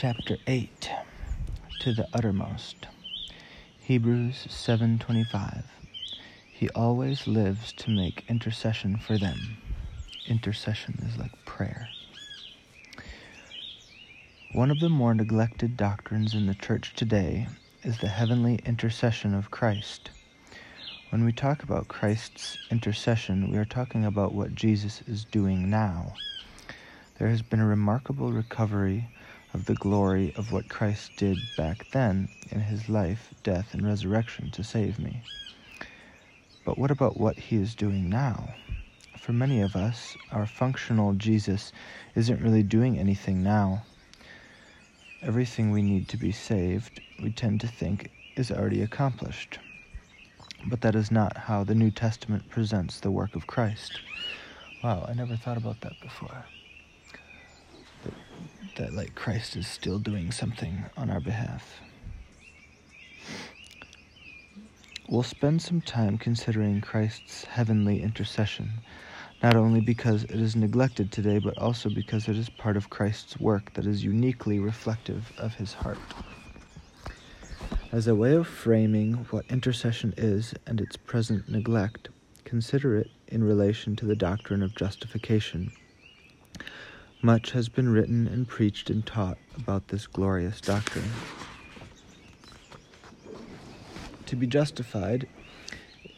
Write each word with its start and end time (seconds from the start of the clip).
chapter 0.00 0.36
8 0.46 0.92
to 1.80 1.92
the 1.92 2.06
uttermost. 2.14 2.86
Hebrews 3.80 4.46
7.25 4.48 5.64
he 6.52 6.68
always 6.70 7.26
lives 7.26 7.72
to 7.72 7.90
make 7.90 8.24
intercession 8.28 8.96
for 8.96 9.18
them. 9.18 9.56
Intercession 10.28 11.04
is 11.04 11.18
like 11.18 11.44
prayer. 11.44 11.88
One 14.52 14.70
of 14.70 14.78
the 14.78 14.88
more 14.88 15.14
neglected 15.14 15.76
doctrines 15.76 16.32
in 16.32 16.46
the 16.46 16.54
church 16.54 16.94
today 16.94 17.48
is 17.82 17.98
the 17.98 18.06
heavenly 18.06 18.60
intercession 18.64 19.34
of 19.34 19.50
christ. 19.50 20.10
When 21.10 21.24
we 21.24 21.32
talk 21.32 21.64
about 21.64 21.88
christ's 21.88 22.56
intercession 22.70 23.50
we 23.50 23.58
are 23.58 23.64
talking 23.64 24.04
about 24.04 24.32
what 24.32 24.54
jesus 24.54 25.02
is 25.08 25.24
doing 25.24 25.68
now. 25.68 26.14
There 27.18 27.30
has 27.30 27.42
been 27.42 27.58
a 27.58 27.66
remarkable 27.66 28.30
recovery 28.32 29.08
of 29.54 29.64
the 29.64 29.74
glory 29.74 30.32
of 30.36 30.52
what 30.52 30.68
Christ 30.68 31.16
did 31.16 31.38
back 31.56 31.90
then 31.90 32.28
in 32.50 32.60
his 32.60 32.88
life, 32.88 33.32
death, 33.42 33.72
and 33.72 33.86
resurrection 33.86 34.50
to 34.50 34.62
save 34.62 34.98
me. 34.98 35.22
But 36.64 36.78
what 36.78 36.90
about 36.90 37.18
what 37.18 37.38
he 37.38 37.56
is 37.56 37.74
doing 37.74 38.10
now? 38.10 38.54
For 39.16 39.32
many 39.32 39.60
of 39.60 39.74
us, 39.74 40.16
our 40.30 40.46
functional 40.46 41.14
Jesus 41.14 41.72
isn't 42.14 42.42
really 42.42 42.62
doing 42.62 42.98
anything 42.98 43.42
now. 43.42 43.84
Everything 45.22 45.70
we 45.70 45.82
need 45.82 46.08
to 46.08 46.16
be 46.16 46.32
saved, 46.32 47.00
we 47.22 47.30
tend 47.30 47.60
to 47.62 47.66
think, 47.66 48.10
is 48.36 48.50
already 48.50 48.82
accomplished. 48.82 49.58
But 50.66 50.82
that 50.82 50.94
is 50.94 51.10
not 51.10 51.36
how 51.36 51.64
the 51.64 51.74
New 51.74 51.90
Testament 51.90 52.48
presents 52.50 53.00
the 53.00 53.10
work 53.10 53.34
of 53.34 53.46
Christ. 53.46 54.00
Wow, 54.82 55.06
I 55.08 55.14
never 55.14 55.36
thought 55.36 55.56
about 55.56 55.80
that 55.80 55.98
before 56.00 56.44
that 58.76 58.94
like 58.94 59.14
Christ 59.14 59.56
is 59.56 59.66
still 59.66 59.98
doing 59.98 60.30
something 60.30 60.84
on 60.96 61.10
our 61.10 61.20
behalf. 61.20 61.80
We'll 65.08 65.22
spend 65.22 65.62
some 65.62 65.80
time 65.80 66.18
considering 66.18 66.82
Christ's 66.82 67.44
heavenly 67.44 68.02
intercession, 68.02 68.70
not 69.42 69.56
only 69.56 69.80
because 69.80 70.24
it 70.24 70.38
is 70.38 70.54
neglected 70.54 71.10
today, 71.10 71.38
but 71.38 71.56
also 71.56 71.88
because 71.88 72.28
it 72.28 72.36
is 72.36 72.50
part 72.50 72.76
of 72.76 72.90
Christ's 72.90 73.40
work 73.40 73.72
that 73.72 73.86
is 73.86 74.04
uniquely 74.04 74.58
reflective 74.58 75.32
of 75.38 75.54
his 75.54 75.72
heart. 75.72 75.98
As 77.90 78.06
a 78.06 78.14
way 78.14 78.34
of 78.34 78.46
framing 78.46 79.14
what 79.30 79.46
intercession 79.48 80.12
is 80.18 80.54
and 80.66 80.78
its 80.78 80.98
present 80.98 81.48
neglect, 81.48 82.10
consider 82.44 82.98
it 82.98 83.10
in 83.28 83.42
relation 83.42 83.96
to 83.96 84.04
the 84.04 84.14
doctrine 84.14 84.62
of 84.62 84.74
justification. 84.74 85.72
Much 87.20 87.50
has 87.50 87.68
been 87.68 87.88
written 87.88 88.28
and 88.28 88.46
preached 88.46 88.90
and 88.90 89.04
taught 89.04 89.38
about 89.56 89.88
this 89.88 90.06
glorious 90.06 90.60
doctrine. 90.60 91.10
To 94.26 94.36
be 94.36 94.46
justified 94.46 95.26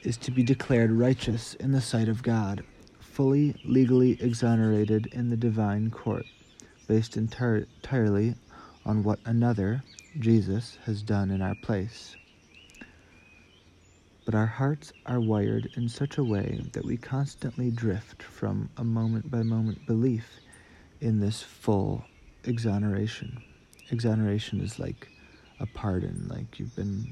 is 0.02 0.18
to 0.18 0.30
be 0.30 0.42
declared 0.42 0.92
righteous 0.92 1.54
in 1.54 1.72
the 1.72 1.80
sight 1.80 2.08
of 2.08 2.22
God, 2.22 2.62
fully 2.98 3.54
legally 3.64 4.20
exonerated 4.20 5.06
in 5.06 5.30
the 5.30 5.38
divine 5.38 5.90
court, 5.90 6.26
based 6.86 7.16
entire, 7.16 7.66
entirely 7.76 8.34
on 8.84 9.02
what 9.02 9.20
another, 9.24 9.82
Jesus, 10.18 10.76
has 10.84 11.00
done 11.00 11.30
in 11.30 11.40
our 11.40 11.54
place. 11.54 12.14
But 14.26 14.34
our 14.34 14.46
hearts 14.46 14.92
are 15.06 15.18
wired 15.18 15.70
in 15.76 15.88
such 15.88 16.18
a 16.18 16.24
way 16.24 16.60
that 16.74 16.84
we 16.84 16.98
constantly 16.98 17.70
drift 17.70 18.22
from 18.22 18.68
a 18.76 18.84
moment 18.84 19.30
by 19.30 19.42
moment 19.42 19.86
belief 19.86 20.26
in 21.00 21.20
this 21.20 21.42
full 21.42 22.04
exoneration. 22.44 23.42
Exoneration 23.90 24.60
is 24.60 24.78
like 24.78 25.08
a 25.58 25.66
pardon, 25.66 26.26
like 26.28 26.58
you've 26.58 26.76
been 26.76 27.06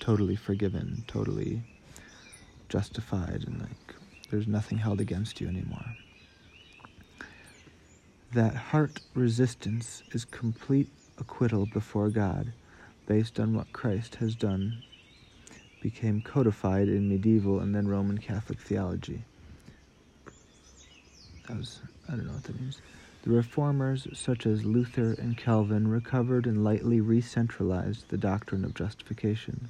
totally 0.00 0.36
forgiven, 0.36 1.04
totally 1.06 1.62
justified, 2.68 3.44
and 3.46 3.60
like 3.60 3.94
there's 4.30 4.46
nothing 4.46 4.78
held 4.78 5.00
against 5.00 5.40
you 5.40 5.48
anymore. 5.48 5.96
That 8.32 8.54
heart 8.54 9.00
resistance 9.14 10.02
is 10.12 10.24
complete 10.24 10.88
acquittal 11.18 11.66
before 11.66 12.10
God 12.10 12.52
based 13.06 13.40
on 13.40 13.54
what 13.54 13.72
Christ 13.72 14.16
has 14.16 14.34
done 14.34 14.82
became 15.80 16.20
codified 16.20 16.88
in 16.88 17.08
medieval 17.08 17.60
and 17.60 17.74
then 17.74 17.88
Roman 17.88 18.18
Catholic 18.18 18.60
theology. 18.60 19.24
That 21.48 21.56
was 21.56 21.80
I 22.08 22.12
don't 22.12 22.26
know 22.26 22.32
what 22.32 22.44
that 22.44 22.60
means. 22.60 22.80
The 23.22 23.30
reformers, 23.30 24.06
such 24.12 24.46
as 24.46 24.64
Luther 24.64 25.14
and 25.18 25.36
Calvin, 25.36 25.88
recovered 25.88 26.46
and 26.46 26.62
lightly 26.62 27.00
re-centralized 27.00 28.08
the 28.08 28.16
doctrine 28.16 28.64
of 28.64 28.74
justification. 28.74 29.68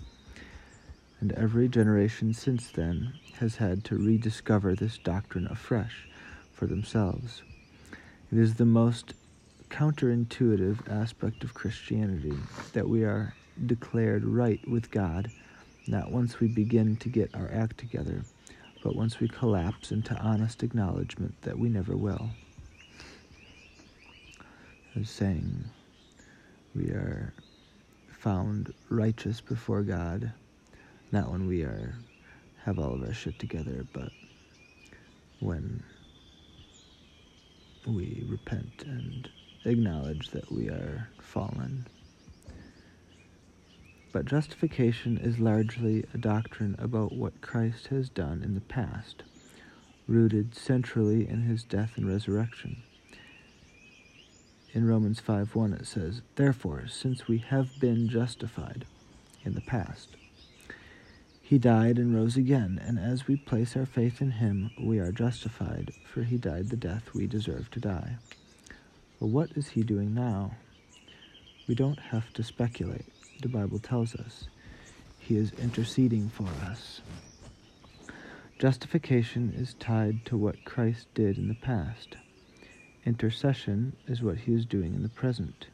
And 1.20 1.32
every 1.32 1.68
generation 1.68 2.34
since 2.34 2.68
then 2.68 3.14
has 3.38 3.56
had 3.56 3.84
to 3.84 3.96
rediscover 3.96 4.74
this 4.74 4.98
doctrine 4.98 5.46
afresh 5.50 6.08
for 6.52 6.66
themselves. 6.66 7.42
It 8.30 8.38
is 8.38 8.54
the 8.54 8.66
most 8.66 9.14
counterintuitive 9.70 10.90
aspect 10.90 11.42
of 11.44 11.54
Christianity 11.54 12.34
that 12.72 12.88
we 12.88 13.04
are 13.04 13.34
declared 13.66 14.24
right 14.24 14.60
with 14.68 14.90
God 14.90 15.30
not 15.86 16.12
once 16.12 16.38
we 16.38 16.48
begin 16.48 16.96
to 16.96 17.08
get 17.08 17.34
our 17.34 17.50
act 17.52 17.78
together 17.78 18.22
but 18.82 18.94
once 18.94 19.20
we 19.20 19.28
collapse 19.28 19.90
into 19.92 20.14
honest 20.16 20.62
acknowledgement 20.62 21.34
that 21.42 21.58
we 21.58 21.68
never 21.68 21.96
will. 21.96 22.30
As 24.98 25.10
saying, 25.10 25.64
we 26.74 26.86
are 26.90 27.34
found 28.08 28.72
righteous 28.88 29.40
before 29.40 29.82
God, 29.82 30.32
not 31.12 31.30
when 31.30 31.46
we 31.46 31.62
are 31.62 31.94
have 32.64 32.78
all 32.78 32.94
of 32.94 33.02
our 33.02 33.14
shit 33.14 33.38
together, 33.38 33.86
but 33.92 34.12
when 35.40 35.82
we 37.86 38.22
repent 38.26 38.84
and 38.86 39.28
acknowledge 39.64 40.28
that 40.30 40.50
we 40.52 40.68
are 40.68 41.08
fallen. 41.18 41.86
But 44.10 44.24
justification 44.24 45.18
is 45.18 45.38
largely 45.38 46.04
a 46.14 46.18
doctrine 46.18 46.76
about 46.78 47.12
what 47.12 47.42
Christ 47.42 47.88
has 47.88 48.08
done 48.08 48.42
in 48.42 48.54
the 48.54 48.62
past, 48.62 49.22
rooted 50.06 50.54
centrally 50.54 51.28
in 51.28 51.42
his 51.42 51.62
death 51.62 51.98
and 51.98 52.08
resurrection. 52.08 52.82
In 54.72 54.86
Romans 54.86 55.20
5:1 55.20 55.74
it 55.74 55.86
says, 55.86 56.22
"Therefore, 56.36 56.88
since 56.88 57.28
we 57.28 57.38
have 57.38 57.78
been 57.80 58.08
justified 58.08 58.86
in 59.44 59.52
the 59.54 59.60
past, 59.60 60.16
he 61.42 61.58
died 61.58 61.98
and 61.98 62.14
rose 62.14 62.36
again, 62.36 62.78
and 62.82 62.98
as 62.98 63.26
we 63.26 63.36
place 63.36 63.76
our 63.76 63.86
faith 63.86 64.22
in 64.22 64.32
him, 64.32 64.70
we 64.78 64.98
are 64.98 65.12
justified, 65.12 65.92
for 66.06 66.22
he 66.22 66.38
died 66.38 66.68
the 66.68 66.76
death 66.76 67.12
we 67.12 67.26
deserve 67.26 67.70
to 67.72 67.80
die." 67.80 68.16
But 69.20 69.26
what 69.26 69.56
is 69.56 69.68
he 69.68 69.82
doing 69.82 70.14
now? 70.14 70.56
We 71.66 71.74
don't 71.74 71.98
have 71.98 72.32
to 72.34 72.42
speculate 72.42 73.04
the 73.40 73.48
Bible 73.48 73.78
tells 73.78 74.14
us. 74.14 74.48
He 75.18 75.36
is 75.36 75.52
interceding 75.58 76.28
for 76.28 76.48
us. 76.64 77.00
Justification 78.58 79.52
is 79.56 79.74
tied 79.74 80.24
to 80.26 80.36
what 80.36 80.64
Christ 80.64 81.06
did 81.14 81.38
in 81.38 81.48
the 81.48 81.54
past. 81.54 82.16
Intercession 83.04 83.94
is 84.06 84.22
what 84.22 84.38
he 84.38 84.54
is 84.54 84.66
doing 84.66 84.94
in 84.94 85.02
the 85.02 85.08
present. 85.08 85.66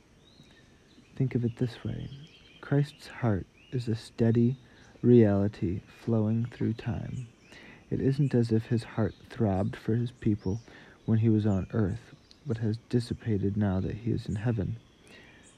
Think 1.16 1.34
of 1.34 1.44
it 1.44 1.56
this 1.56 1.82
way 1.84 2.10
Christ's 2.60 3.06
heart 3.06 3.46
is 3.72 3.88
a 3.88 3.94
steady 3.94 4.56
reality 5.02 5.80
flowing 6.04 6.46
through 6.46 6.74
time. 6.74 7.28
It 7.90 8.00
isn't 8.00 8.34
as 8.34 8.52
if 8.52 8.66
his 8.66 8.84
heart 8.84 9.14
throbbed 9.30 9.76
for 9.76 9.94
his 9.94 10.10
people 10.10 10.60
when 11.04 11.18
he 11.18 11.28
was 11.28 11.46
on 11.46 11.66
earth, 11.72 12.14
but 12.46 12.58
has 12.58 12.78
dissipated 12.88 13.56
now 13.56 13.80
that 13.80 13.94
he 13.96 14.10
is 14.10 14.26
in 14.26 14.36
heaven. 14.36 14.76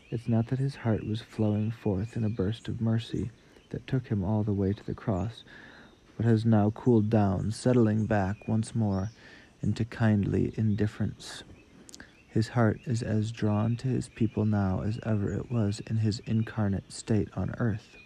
It's 0.09 0.29
not 0.29 0.47
that 0.49 0.61
his 0.61 0.77
heart 0.77 1.05
was 1.05 1.21
flowing 1.21 1.73
forth 1.73 2.17
in 2.17 2.23
a 2.23 2.29
burst 2.29 2.69
of 2.69 2.81
mercy 2.81 3.31
that 3.71 3.87
took 3.89 4.07
him 4.07 4.23
all 4.23 4.45
the 4.45 4.53
way 4.53 4.73
to 4.73 4.87
the 4.87 4.95
cross, 4.95 5.43
but 6.17 6.25
has 6.25 6.45
now 6.45 6.71
cooled 6.71 7.11
down, 7.11 7.51
settling 7.51 8.07
back 8.07 8.47
once 8.47 8.75
more 8.75 9.11
into 9.63 9.85
kindly 9.85 10.53
indifference. 10.57 11.43
His 12.29 12.49
heart 12.49 12.81
is 12.85 13.03
as 13.03 13.33
drawn 13.33 13.77
to 13.79 13.89
his 13.89 14.09
people 14.09 14.45
now 14.45 14.83
as 14.83 15.01
ever 15.05 15.33
it 15.33 15.51
was 15.51 15.81
in 15.89 15.97
his 15.97 16.21
incarnate 16.21 16.93
state 16.93 17.29
on 17.35 17.55
earth. 17.59 17.97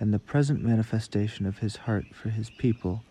And 0.00 0.12
the 0.12 0.18
present 0.18 0.62
manifestation 0.62 1.46
of 1.46 1.58
his 1.58 1.76
heart 1.76 2.06
for 2.14 2.30
his 2.30 2.50
people 2.50 3.04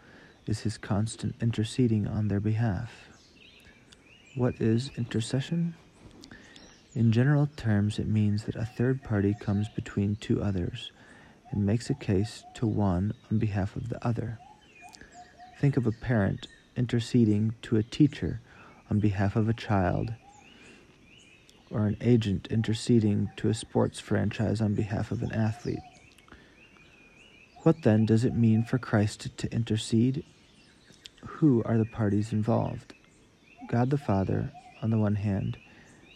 is 0.45 0.61
his 0.61 0.77
constant 0.77 1.35
interceding 1.41 2.07
on 2.07 2.27
their 2.27 2.39
behalf. 2.41 2.91
What 4.35 4.55
is 4.59 4.91
intercession? 4.97 5.75
In 6.95 7.11
general 7.11 7.49
terms, 7.57 7.99
it 7.99 8.07
means 8.07 8.45
that 8.45 8.55
a 8.55 8.63
third 8.65 9.03
party 9.03 9.35
comes 9.37 9.67
between 9.67 10.15
two 10.15 10.41
others 10.41 10.91
and 11.51 11.65
makes 11.65 11.89
a 11.89 11.93
case 11.93 12.45
to 12.53 12.65
one 12.65 13.13
on 13.29 13.37
behalf 13.37 13.75
of 13.75 13.89
the 13.89 14.05
other. 14.07 14.39
Think 15.59 15.75
of 15.75 15.85
a 15.85 15.91
parent 15.91 16.47
interceding 16.77 17.53
to 17.63 17.75
a 17.75 17.83
teacher 17.83 18.39
on 18.89 18.99
behalf 18.99 19.35
of 19.35 19.49
a 19.49 19.53
child 19.53 20.13
or 21.69 21.85
an 21.85 21.97
agent 21.99 22.47
interceding 22.49 23.29
to 23.35 23.49
a 23.49 23.53
sports 23.53 23.99
franchise 23.99 24.61
on 24.61 24.73
behalf 24.73 25.11
of 25.11 25.21
an 25.21 25.33
athlete. 25.33 25.79
What 27.63 27.81
then 27.81 28.05
does 28.05 28.23
it 28.23 28.35
mean 28.35 28.63
for 28.63 28.77
Christ 28.77 29.35
to 29.37 29.51
intercede? 29.51 30.23
Who 31.25 31.61
are 31.63 31.77
the 31.77 31.85
parties 31.85 32.31
involved? 32.31 32.93
God 33.67 33.89
the 33.89 33.97
Father 33.97 34.53
on 34.81 34.91
the 34.91 34.97
one 34.97 35.15
hand, 35.15 35.57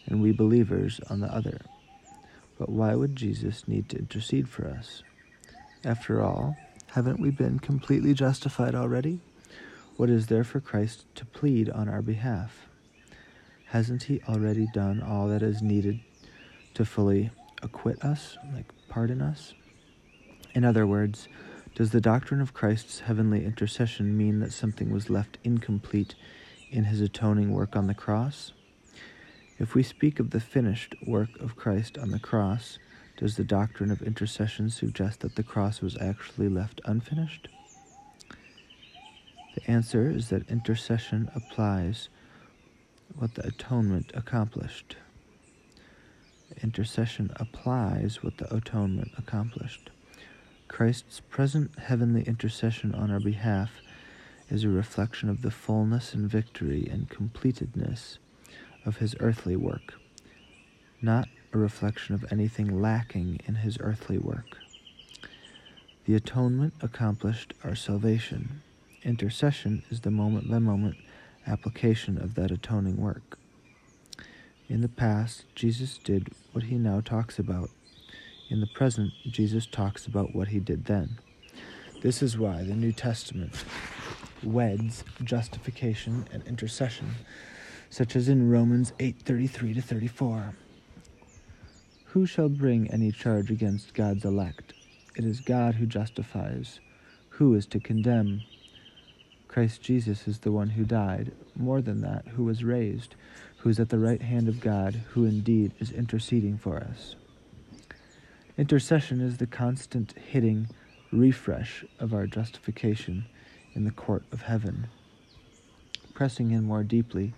and 0.06 0.22
we 0.22 0.32
believers 0.32 1.00
on 1.08 1.20
the 1.20 1.32
other. 1.32 1.60
But 2.58 2.68
why 2.68 2.94
would 2.94 3.16
Jesus 3.16 3.66
need 3.66 3.88
to 3.88 3.98
intercede 3.98 4.48
for 4.48 4.66
us? 4.66 5.02
After 5.84 6.22
all, 6.22 6.56
haven't 6.88 7.20
we 7.20 7.30
been 7.30 7.58
completely 7.58 8.12
justified 8.12 8.74
already? 8.74 9.20
What 9.96 10.10
is 10.10 10.26
there 10.26 10.44
for 10.44 10.60
Christ 10.60 11.04
to 11.14 11.24
plead 11.24 11.70
on 11.70 11.88
our 11.88 12.02
behalf? 12.02 12.68
Hasn't 13.66 14.04
he 14.04 14.20
already 14.28 14.66
done 14.74 15.02
all 15.02 15.28
that 15.28 15.42
is 15.42 15.62
needed 15.62 16.00
to 16.74 16.84
fully 16.84 17.30
acquit 17.62 18.04
us, 18.04 18.36
like 18.52 18.66
pardon 18.88 19.22
us? 19.22 19.54
In 20.54 20.64
other 20.64 20.86
words, 20.86 21.28
does 21.76 21.92
the 21.92 22.00
doctrine 22.00 22.40
of 22.40 22.52
Christ's 22.52 23.00
heavenly 23.00 23.44
intercession 23.44 24.16
mean 24.16 24.40
that 24.40 24.52
something 24.52 24.90
was 24.90 25.08
left 25.08 25.38
incomplete 25.44 26.14
in 26.70 26.84
his 26.84 27.00
atoning 27.00 27.52
work 27.52 27.76
on 27.76 27.86
the 27.86 27.94
cross? 27.94 28.52
If 29.60 29.74
we 29.74 29.82
speak 29.82 30.18
of 30.18 30.30
the 30.30 30.40
finished 30.40 30.94
work 31.06 31.38
of 31.38 31.54
Christ 31.54 31.98
on 31.98 32.12
the 32.12 32.18
cross, 32.18 32.78
does 33.18 33.36
the 33.36 33.44
doctrine 33.44 33.90
of 33.90 34.00
intercession 34.00 34.70
suggest 34.70 35.20
that 35.20 35.34
the 35.34 35.42
cross 35.42 35.82
was 35.82 35.98
actually 36.00 36.48
left 36.48 36.80
unfinished? 36.86 37.46
The 39.54 39.70
answer 39.70 40.08
is 40.08 40.30
that 40.30 40.48
intercession 40.48 41.30
applies 41.34 42.08
what 43.14 43.34
the 43.34 43.46
atonement 43.46 44.12
accomplished. 44.14 44.96
Intercession 46.62 47.30
applies 47.36 48.22
what 48.22 48.38
the 48.38 48.52
atonement 48.54 49.10
accomplished. 49.18 49.90
Christ's 50.68 51.20
present 51.20 51.78
heavenly 51.78 52.22
intercession 52.22 52.94
on 52.94 53.10
our 53.10 53.20
behalf 53.20 53.72
is 54.48 54.64
a 54.64 54.70
reflection 54.70 55.28
of 55.28 55.42
the 55.42 55.50
fullness 55.50 56.14
and 56.14 56.30
victory 56.30 56.88
and 56.90 57.10
completedness 57.10 58.16
of 58.84 58.98
his 58.98 59.14
earthly 59.20 59.56
work, 59.56 59.94
not 61.02 61.28
a 61.52 61.58
reflection 61.58 62.14
of 62.14 62.24
anything 62.30 62.80
lacking 62.80 63.40
in 63.46 63.56
his 63.56 63.78
earthly 63.80 64.18
work. 64.18 64.58
The 66.06 66.14
atonement 66.14 66.74
accomplished 66.80 67.54
our 67.62 67.74
salvation. 67.74 68.62
Intercession 69.02 69.82
is 69.90 70.00
the 70.00 70.10
moment 70.10 70.50
by 70.50 70.58
moment 70.58 70.96
application 71.46 72.18
of 72.18 72.34
that 72.34 72.50
atoning 72.50 72.96
work. 72.96 73.38
In 74.68 74.82
the 74.82 74.88
past, 74.88 75.44
Jesus 75.54 75.98
did 75.98 76.28
what 76.52 76.64
he 76.64 76.76
now 76.76 77.00
talks 77.00 77.38
about. 77.38 77.70
In 78.48 78.60
the 78.60 78.66
present, 78.66 79.12
Jesus 79.30 79.66
talks 79.66 80.06
about 80.06 80.34
what 80.34 80.48
he 80.48 80.60
did 80.60 80.84
then. 80.84 81.18
This 82.02 82.22
is 82.22 82.38
why 82.38 82.62
the 82.62 82.74
New 82.74 82.92
Testament 82.92 83.64
weds 84.42 85.04
justification 85.22 86.26
and 86.32 86.42
intercession 86.46 87.14
such 87.90 88.16
as 88.16 88.28
in 88.28 88.48
Romans 88.48 88.92
8:33 88.98 89.74
to 89.74 89.82
34. 89.82 90.54
Who 92.06 92.24
shall 92.24 92.48
bring 92.48 92.90
any 92.90 93.12
charge 93.12 93.50
against 93.50 93.94
God's 93.94 94.24
elect? 94.24 94.72
It 95.16 95.24
is 95.24 95.40
God 95.40 95.74
who 95.74 95.86
justifies. 95.86 96.80
Who 97.30 97.54
is 97.54 97.66
to 97.66 97.80
condemn? 97.80 98.42
Christ 99.48 99.82
Jesus 99.82 100.28
is 100.28 100.38
the 100.38 100.52
one 100.52 100.70
who 100.70 100.84
died, 100.84 101.32
more 101.56 101.82
than 101.82 102.00
that, 102.02 102.28
who 102.28 102.44
was 102.44 102.62
raised, 102.62 103.16
who 103.58 103.68
is 103.68 103.80
at 103.80 103.88
the 103.88 103.98
right 103.98 104.22
hand 104.22 104.48
of 104.48 104.60
God, 104.60 104.94
who 105.10 105.24
indeed 105.24 105.72
is 105.80 105.90
interceding 105.90 106.56
for 106.56 106.78
us. 106.78 107.16
Intercession 108.56 109.20
is 109.20 109.38
the 109.38 109.46
constant 109.46 110.12
hitting 110.12 110.68
refresh 111.12 111.84
of 111.98 112.14
our 112.14 112.26
justification 112.26 113.24
in 113.74 113.84
the 113.84 113.90
court 113.90 114.22
of 114.30 114.42
heaven. 114.42 114.86
Pressing 116.14 116.52
in 116.52 116.64
more 116.64 116.84
deeply, 116.84 117.34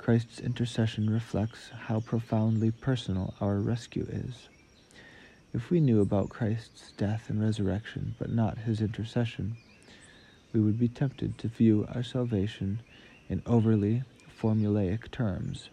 Christ's 0.00 0.40
intercession 0.40 1.10
reflects 1.10 1.68
how 1.86 2.00
profoundly 2.00 2.70
personal 2.70 3.34
our 3.38 3.56
rescue 3.56 4.06
is. 4.10 4.48
If 5.52 5.70
we 5.70 5.78
knew 5.78 6.00
about 6.00 6.30
Christ's 6.30 6.92
death 6.92 7.28
and 7.28 7.40
resurrection, 7.40 8.14
but 8.18 8.32
not 8.32 8.58
his 8.58 8.80
intercession, 8.80 9.58
we 10.54 10.60
would 10.60 10.78
be 10.78 10.88
tempted 10.88 11.36
to 11.38 11.48
view 11.48 11.86
our 11.94 12.02
salvation 12.02 12.80
in 13.28 13.42
overly 13.44 14.02
formulaic 14.40 15.10
terms. 15.10 15.68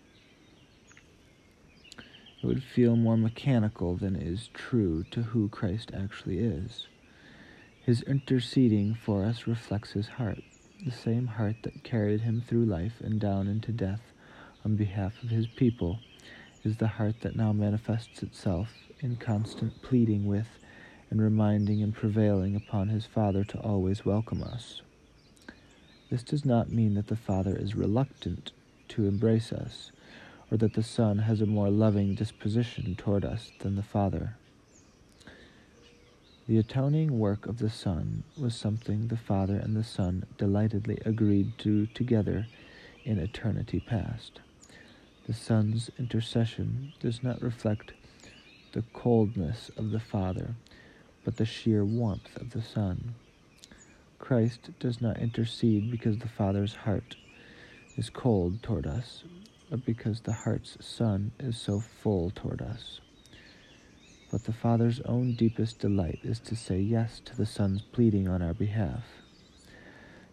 It 2.44 2.46
would 2.46 2.62
feel 2.62 2.98
more 2.98 3.18
mechanical 3.18 3.96
than 3.96 4.18
is 4.18 4.50
true 4.54 5.06
to 5.12 5.22
who 5.22 5.48
Christ 5.48 5.92
actually 5.96 6.40
is. 6.40 6.88
His 7.82 8.02
interceding 8.02 8.94
for 8.94 9.24
us 9.24 9.48
reflects 9.48 9.94
his 9.94 10.10
heart, 10.10 10.44
the 10.86 10.92
same 10.92 11.28
heart 11.28 11.56
that 11.64 11.86
carried 11.86 12.22
him 12.22 12.44
through 12.46 12.66
life 12.66 13.00
and 13.00 13.22
down 13.22 13.48
into 13.48 13.72
death 13.72 14.02
on 14.68 14.76
behalf 14.76 15.24
of 15.24 15.30
his 15.30 15.48
people 15.48 15.98
is 16.66 16.76
the 16.76 16.90
heart 16.90 17.16
that 17.22 17.38
now 17.38 17.54
manifests 17.54 18.22
itself 18.22 18.68
in 19.00 19.16
constant 19.16 19.82
pleading 19.82 20.26
with 20.26 20.60
and 21.10 21.22
reminding 21.22 21.82
and 21.82 21.96
prevailing 21.96 22.54
upon 22.54 22.90
his 22.90 23.06
Father 23.06 23.46
to 23.46 23.58
always 23.62 24.04
welcome 24.04 24.44
us. 24.44 24.82
This 26.12 26.22
does 26.22 26.44
not 26.44 26.70
mean 26.70 26.96
that 26.96 27.08
the 27.08 27.16
Father 27.16 27.56
is 27.56 27.76
reluctant 27.76 28.52
to 28.90 29.08
embrace 29.08 29.54
us, 29.54 29.94
or 30.52 30.58
that 30.58 30.74
the 30.74 30.84
Son 30.84 31.20
has 31.20 31.40
a 31.40 31.46
more 31.46 31.70
loving 31.70 32.14
disposition 32.14 32.94
toward 32.98 33.24
us 33.24 33.54
than 33.62 33.78
the 33.78 33.82
Father. 33.82 34.36
The 36.46 36.58
atoning 36.58 37.18
work 37.18 37.46
of 37.46 37.60
the 37.60 37.70
Son 37.70 38.26
was 38.38 38.54
something 38.54 39.08
the 39.08 39.16
Father 39.16 39.56
and 39.56 39.78
the 39.78 39.86
Son 39.86 40.26
delightedly 40.38 40.98
agreed 41.06 41.58
to 41.60 41.86
together 41.86 42.48
in 43.06 43.18
eternity 43.18 43.80
past. 43.80 44.42
The 45.28 45.34
Son's 45.34 45.92
intercession 46.00 46.94
does 47.02 47.22
not 47.22 47.42
reflect 47.42 47.92
the 48.72 48.84
coldness 48.94 49.70
of 49.76 49.92
the 49.92 50.00
Father, 50.00 50.56
but 51.26 51.36
the 51.36 51.46
sheer 51.46 51.84
warmth 51.84 52.38
of 52.38 52.52
the 52.52 52.62
Son. 52.62 53.14
Christ 54.20 54.70
does 54.80 55.02
not 55.02 55.20
intercede 55.20 55.92
because 55.92 56.20
the 56.20 56.30
Father's 56.30 56.76
heart 56.76 57.18
is 57.98 58.10
cold 58.10 58.64
toward 58.64 58.88
us, 58.88 59.26
but 59.70 59.86
because 59.86 60.22
the 60.22 60.32
heart's 60.32 60.78
Son 60.80 61.34
is 61.42 61.58
so 61.58 61.82
full 61.82 62.32
toward 62.34 62.62
us. 62.62 63.02
But 64.32 64.46
the 64.46 64.54
Father's 64.54 65.02
own 65.02 65.36
deepest 65.36 65.80
delight 65.80 66.20
is 66.24 66.40
to 66.40 66.56
say 66.56 66.80
yes 66.80 67.20
to 67.26 67.36
the 67.36 67.46
Son's 67.46 67.82
pleading 67.82 68.30
on 68.30 68.42
our 68.42 68.54
behalf. 68.54 69.04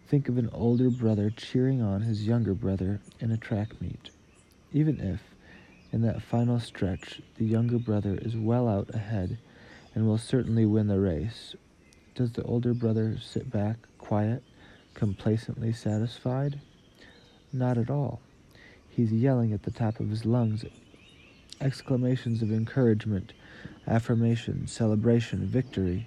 Think 0.07 0.29
of 0.29 0.37
an 0.37 0.49
older 0.53 0.89
brother 0.89 1.29
cheering 1.29 1.81
on 1.81 2.03
his 2.03 2.25
younger 2.25 2.53
brother 2.53 3.01
in 3.19 3.31
a 3.31 3.37
track 3.37 3.81
meet. 3.81 4.11
Even 4.75 4.99
if, 4.99 5.21
in 5.93 6.01
that 6.01 6.21
final 6.21 6.59
stretch, 6.59 7.21
the 7.37 7.45
younger 7.45 7.79
brother 7.79 8.19
is 8.21 8.35
well 8.35 8.67
out 8.67 8.93
ahead 8.93 9.37
and 9.95 10.05
will 10.05 10.17
certainly 10.17 10.65
win 10.65 10.87
the 10.87 10.99
race, 10.99 11.55
does 12.13 12.33
the 12.33 12.43
older 12.43 12.73
brother 12.73 13.17
sit 13.23 13.49
back, 13.49 13.77
quiet, 13.97 14.43
complacently 14.93 15.71
satisfied? 15.71 16.59
Not 17.53 17.77
at 17.77 17.89
all. 17.89 18.19
He's 18.89 19.13
yelling 19.13 19.53
at 19.53 19.63
the 19.63 19.71
top 19.71 20.01
of 20.01 20.09
his 20.09 20.25
lungs 20.25 20.65
exclamations 21.61 22.41
of 22.41 22.51
encouragement, 22.51 23.31
affirmation, 23.87 24.67
celebration, 24.67 25.47
victory. 25.47 26.05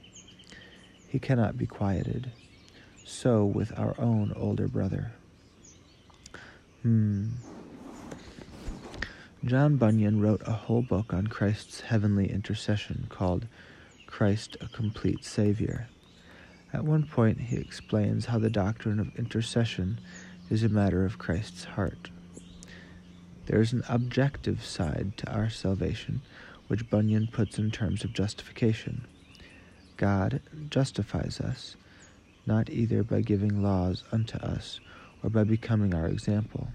He 1.09 1.19
cannot 1.19 1.57
be 1.57 1.67
quieted. 1.67 2.33
So 3.07 3.47
with 3.47 3.73
our 3.79 3.95
own 3.99 4.35
older 4.37 4.69
brother. 4.69 5.13
Hmm. 6.83 7.29
John 9.49 9.79
Bunyan 9.79 10.21
wrote 10.21 10.43
a 10.45 10.53
whole 10.53 10.83
book 10.83 11.15
on 11.15 11.29
Christ's 11.29 11.81
heavenly 11.81 12.31
intercession 12.31 13.07
called 13.09 13.47
Christ 14.07 14.59
a 14.61 14.69
Complete 14.69 15.25
Savior. 15.25 15.89
At 16.71 16.85
one 16.85 17.05
point, 17.05 17.41
he 17.41 17.57
explains 17.57 18.27
how 18.27 18.39
the 18.39 18.51
doctrine 18.51 19.01
of 19.01 19.17
intercession 19.17 20.01
is 20.51 20.65
a 20.65 20.69
matter 20.69 21.07
of 21.07 21.17
Christ's 21.17 21.65
heart. 21.65 22.11
There 23.47 23.63
is 23.63 23.73
an 23.73 23.85
objective 23.89 24.63
side 24.63 25.15
to 25.17 25.33
our 25.33 25.49
salvation, 25.49 26.21
which 26.67 26.91
Bunyan 26.91 27.29
puts 27.33 27.59
in 27.59 27.71
terms 27.71 28.05
of 28.05 28.13
justification. 28.13 29.07
God 29.97 30.43
justifies 30.69 31.41
us, 31.41 31.75
not 32.45 32.69
either 32.69 33.03
by 33.03 33.23
giving 33.23 33.63
laws 33.63 34.05
unto 34.13 34.37
us 34.37 34.79
or 35.23 35.31
by 35.31 35.45
becoming 35.45 35.95
our 35.95 36.07
example 36.07 36.69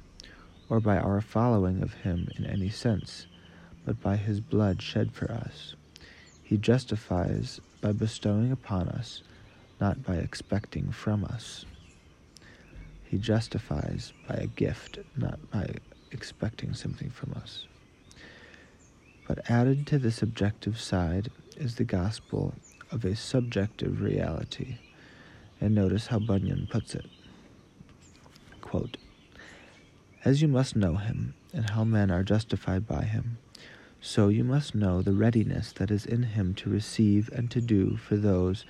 or 0.70 0.80
by 0.80 0.98
our 0.98 1.22
following 1.22 1.82
of 1.82 1.94
him 1.94 2.30
in 2.36 2.46
any 2.46 2.70
sense, 2.70 3.28
but 3.86 4.02
by 4.02 4.16
his 4.16 4.40
blood 4.40 4.82
shed 4.82 5.12
for 5.12 5.32
us. 5.32 5.76
He 6.44 6.58
justifies 6.58 7.60
by 7.82 7.92
bestowing 7.92 8.52
upon 8.52 8.90
us, 8.90 9.24
not 9.80 10.04
by 10.04 10.16
expecting 10.16 10.92
from 10.92 11.26
us. 11.26 11.66
He 13.04 13.18
justifies 13.18 14.14
by 14.28 14.36
a 14.36 14.48
gift, 14.48 15.00
not 15.16 15.52
by 15.52 15.76
expecting 16.12 16.74
something 16.74 17.10
from 17.10 17.34
us. 17.34 17.66
But 19.28 19.50
added 19.50 19.88
to 19.88 20.00
this 20.00 20.22
objective 20.22 20.80
side 20.80 21.30
is 21.58 21.76
the 21.76 21.84
gospel 21.84 22.54
of 22.92 23.06
a 23.06 23.16
subjective 23.16 24.02
reality. 24.02 24.78
And 25.62 25.74
notice 25.74 26.08
how 26.08 26.20
Bunyan 26.20 26.68
puts 26.70 26.94
it. 26.94 27.06
Quote, 28.62 28.98
As 30.26 30.42
you 30.42 30.48
must 30.48 30.78
know 30.78 30.96
him, 30.96 31.34
and 31.52 31.70
how 31.72 31.84
men 31.84 32.10
are 32.10 32.24
justified 32.24 32.88
by 32.88 33.04
him, 33.04 33.40
so 34.00 34.30
you 34.30 34.46
must 34.46 34.74
know 34.74 35.02
the 35.02 35.12
readiness 35.12 35.74
that 35.74 35.92
is 35.92 36.06
in 36.06 36.24
him 36.24 36.54
to 36.56 36.70
receive 36.70 37.30
and 37.34 37.52
to 37.52 37.60
do 37.60 37.98
for 37.98 38.16
those 38.16 38.64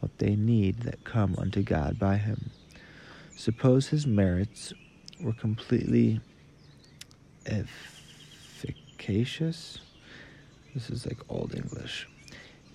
what 0.00 0.18
they 0.18 0.34
need 0.34 0.80
that 0.80 1.04
come 1.04 1.36
unto 1.38 1.62
God 1.62 1.96
by 1.96 2.16
him. 2.16 2.50
Suppose 3.36 3.88
his 3.88 4.04
merits 4.04 4.72
were 5.20 5.32
completely 5.32 6.20
efficacious. 8.48 9.78
This 10.74 10.90
is 10.90 11.06
like 11.06 11.20
Old 11.28 11.54
English. 11.54 12.08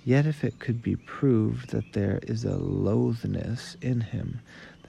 Yet 0.06 0.26
if 0.26 0.46
it 0.46 0.58
could 0.60 0.82
be 0.82 0.96
proved 0.96 1.72
that 1.72 1.92
there 1.94 2.20
is 2.24 2.46
a 2.46 2.56
loathness 2.56 3.76
in 3.82 4.02
him 4.02 4.40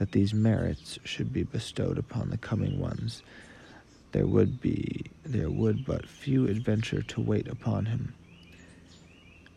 that 0.03 0.11
these 0.11 0.35
merits 0.35 0.99
should 1.05 1.33
be 1.33 1.45
bestowed 1.45 1.97
upon 1.97 2.29
the 2.29 2.37
coming 2.37 2.81
ones, 2.81 3.23
there 4.11 4.27
would 4.27 4.61
be 4.61 5.05
there 5.25 5.49
would 5.49 5.85
but 5.85 6.09
few 6.09 6.49
adventure 6.49 7.03
to 7.03 7.21
wait 7.21 7.47
upon 7.47 7.87
him. 7.87 8.13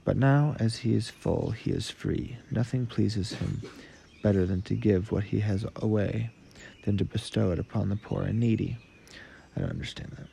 But 0.03 0.17
now 0.17 0.55
as 0.59 0.77
he 0.77 0.93
is 0.93 1.09
full, 1.09 1.49
he 1.49 1.71
is 1.71 1.89
free. 1.89 2.37
Nothing 2.51 2.85
pleases 2.85 3.33
him 3.33 3.63
better 4.21 4.45
than 4.45 4.61
to 4.61 4.75
give 4.75 5.11
what 5.11 5.23
he 5.23 5.39
has 5.39 5.65
away, 5.77 6.29
than 6.83 6.95
to 6.97 7.05
bestow 7.05 7.49
it 7.49 7.57
upon 7.57 7.89
the 7.89 7.95
poor 7.95 8.21
and 8.21 8.39
needy. 8.39 8.77
I 9.57 9.61
don't 9.61 9.71
understand 9.71 10.15
that. 10.19 10.27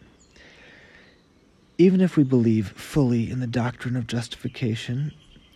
Even 1.79 2.03
if 2.03 2.19
we 2.19 2.23
believe 2.23 2.69
fully 2.73 3.31
in 3.31 3.41
the 3.41 3.47
doctrine 3.47 3.97
of 3.97 4.07
justification 4.07 5.13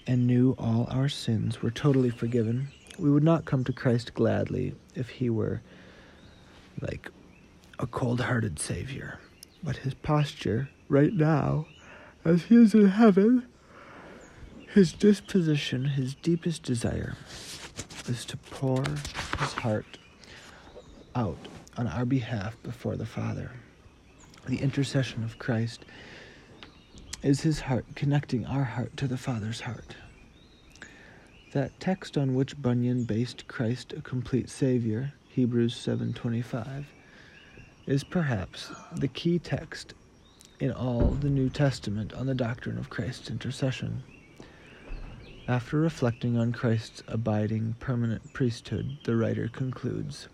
and 0.07 0.27
knew 0.27 0.57
all 0.59 0.89
our 0.91 1.11
sins 1.11 1.61
were 1.61 1.71
totally 1.71 2.09
forgiven, 2.09 2.69
we 2.99 3.11
would 3.11 3.25
not 3.25 3.45
come 3.45 3.65
to 3.65 3.73
Christ 3.73 4.15
gladly 4.15 4.75
if 4.95 5.09
he 5.09 5.31
were 5.31 5.61
like 6.81 7.11
a 7.79 7.87
cold 7.87 8.21
hearted 8.23 8.59
Savior. 8.59 9.19
But 9.63 9.79
his 9.79 9.95
posture 9.95 10.69
right 10.89 11.13
now, 11.13 11.67
as 12.25 12.45
he 12.45 12.57
is 12.57 12.75
in 12.75 12.89
heaven, 12.89 13.47
his 14.73 14.93
disposition, 14.93 15.85
his 15.85 16.15
deepest 16.15 16.63
desire, 16.63 17.15
is 18.09 18.25
to 18.27 18.37
pour 18.37 18.85
his 18.85 19.53
heart 19.55 19.99
out 21.15 21.49
on 21.77 21.87
our 21.87 22.05
behalf 22.05 22.57
before 22.63 22.97
the 22.97 23.07
Father. 23.07 23.53
The 24.47 24.59
intercession 24.59 25.25
of 25.25 25.39
Christ 25.39 25.85
is 27.23 27.41
his 27.41 27.61
heart 27.61 27.85
connecting 27.95 28.47
our 28.47 28.65
heart 28.65 28.97
to 28.99 29.09
the 29.09 29.17
Father's 29.17 29.63
heart. 29.63 29.97
That 31.57 31.81
text 31.81 32.19
on 32.19 32.35
which 32.35 32.61
Bunyan 32.61 33.05
based 33.05 33.49
Christ 33.49 33.95
a 33.95 34.03
complete 34.03 34.51
Savior, 34.51 35.15
Hebrews 35.31 35.75
7:25, 35.75 36.85
is 37.87 38.05
perhaps 38.05 38.73
the 38.95 39.09
key 39.09 39.39
text 39.39 39.95
in 40.61 40.71
all 40.71 41.13
the 41.13 41.31
New 41.31 41.49
Testament 41.49 42.13
on 42.13 42.27
the 42.27 42.35
doctrine 42.35 42.77
of 42.77 42.91
Christ's 42.91 43.31
intercession. 43.31 44.03
After 45.49 45.81
reflecting 45.81 46.37
on 46.37 46.53
Christ's 46.53 47.03
abiding 47.09 47.77
permanent 47.81 48.35
priesthood, 48.35 48.99
the 49.05 49.17
writer 49.17 49.49
concludes 49.49 50.29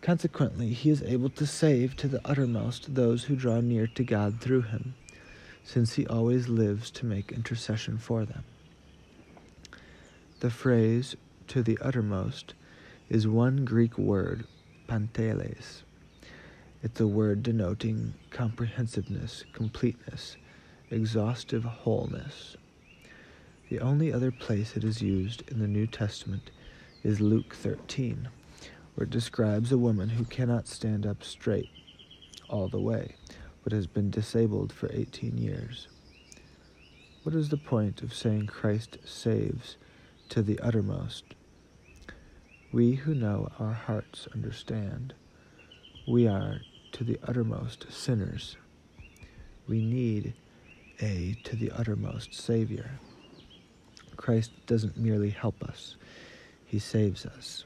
Consequently, 0.00 0.72
he 0.72 0.88
is 0.88 1.02
able 1.02 1.28
to 1.28 1.46
save 1.46 1.94
to 1.96 2.08
the 2.08 2.26
uttermost 2.26 2.94
those 2.94 3.24
who 3.24 3.36
draw 3.36 3.60
near 3.60 3.86
to 3.88 4.02
God 4.02 4.40
through 4.40 4.62
him, 4.62 4.94
since 5.62 5.96
he 5.96 6.06
always 6.06 6.48
lives 6.48 6.90
to 6.92 7.04
make 7.04 7.32
intercession 7.32 7.98
for 7.98 8.24
them. 8.24 8.44
The 10.40 10.48
phrase, 10.48 11.16
to 11.48 11.62
the 11.62 11.76
uttermost, 11.82 12.54
is 13.10 13.28
one 13.28 13.66
Greek 13.66 13.98
word, 13.98 14.46
panteles. 14.86 15.82
It's 16.82 16.98
a 16.98 17.06
word 17.06 17.42
denoting 17.42 18.14
comprehensiveness, 18.30 19.44
completeness, 19.52 20.38
exhaustive 20.90 21.64
wholeness. 21.64 22.56
The 23.68 23.80
only 23.80 24.10
other 24.10 24.30
place 24.30 24.78
it 24.78 24.82
is 24.82 25.02
used 25.02 25.42
in 25.50 25.58
the 25.58 25.68
New 25.68 25.86
Testament 25.86 26.50
is 27.04 27.20
Luke 27.20 27.54
13, 27.54 28.30
where 28.94 29.04
it 29.04 29.10
describes 29.10 29.70
a 29.70 29.76
woman 29.76 30.08
who 30.08 30.24
cannot 30.24 30.66
stand 30.66 31.04
up 31.04 31.22
straight 31.22 31.68
all 32.48 32.68
the 32.68 32.80
way, 32.80 33.14
but 33.62 33.74
has 33.74 33.86
been 33.86 34.08
disabled 34.10 34.72
for 34.72 34.90
18 34.90 35.36
years. 35.36 35.88
What 37.24 37.34
is 37.34 37.50
the 37.50 37.58
point 37.58 38.00
of 38.00 38.14
saying 38.14 38.46
Christ 38.46 38.96
saves 39.04 39.76
to 40.30 40.42
the 40.42 40.58
uttermost? 40.60 41.24
We 42.72 42.94
who 42.94 43.14
know 43.14 43.50
our 43.58 43.72
hearts 43.72 44.28
understand. 44.32 45.12
We 46.08 46.26
are 46.26 46.60
to 46.92 47.04
the 47.04 47.18
uttermost 47.26 47.92
sinners. 47.92 48.56
We 49.68 49.82
need 49.82 50.34
a 51.00 51.36
to 51.44 51.56
the 51.56 51.72
uttermost 51.72 52.32
Savior. 52.32 52.92
Christ 54.16 54.52
doesn't 54.66 54.96
merely 54.96 55.30
help 55.30 55.62
us, 55.64 55.96
He 56.64 56.78
saves 56.78 57.26
us. 57.26 57.64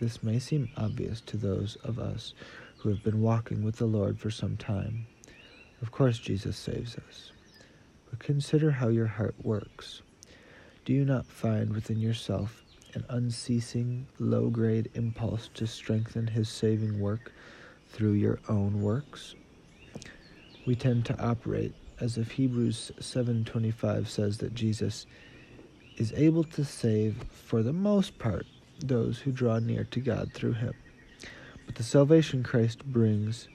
This 0.00 0.22
may 0.22 0.38
seem 0.38 0.68
obvious 0.76 1.20
to 1.22 1.36
those 1.36 1.76
of 1.84 1.98
us 1.98 2.34
who 2.78 2.90
have 2.90 3.02
been 3.02 3.22
walking 3.22 3.64
with 3.64 3.76
the 3.76 3.86
Lord 3.86 4.18
for 4.18 4.30
some 4.30 4.56
time. 4.56 5.06
Of 5.80 5.92
course, 5.92 6.18
Jesus 6.18 6.56
saves 6.56 6.96
us. 6.96 7.32
But 8.10 8.18
consider 8.18 8.70
how 8.70 8.88
your 8.88 9.06
heart 9.06 9.36
works. 9.42 10.02
Do 10.84 10.92
you 10.92 11.04
not 11.04 11.26
find 11.26 11.72
within 11.72 12.00
yourself 12.00 12.64
an 12.94 13.04
unceasing, 13.08 14.08
low 14.18 14.50
grade 14.50 14.90
impulse 14.94 15.48
to 15.54 15.64
strengthen 15.64 16.26
His 16.26 16.48
saving 16.48 16.98
work 16.98 17.30
through 17.90 18.14
your 18.14 18.40
own 18.48 18.82
works? 18.82 19.36
We 20.66 20.74
tend 20.74 21.04
to 21.06 21.20
operate 21.22 21.72
as 22.00 22.18
if 22.18 22.32
Hebrews 22.32 22.90
7:25 22.98 24.08
says 24.08 24.38
that 24.38 24.54
Jesus 24.54 25.06
is 25.98 26.12
able 26.14 26.42
to 26.42 26.64
save, 26.64 27.22
for 27.30 27.62
the 27.62 27.72
most 27.72 28.18
part, 28.18 28.44
those 28.80 29.20
who 29.20 29.30
draw 29.30 29.60
near 29.60 29.84
to 29.84 30.00
God 30.00 30.32
through 30.32 30.54
him. 30.54 30.74
But 31.64 31.76
the 31.76 31.84
salvation 31.84 32.42
Christ 32.42 32.84
brings 32.84 33.46